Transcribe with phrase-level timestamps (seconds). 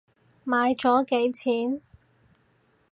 [0.43, 1.79] 買咗幾錢？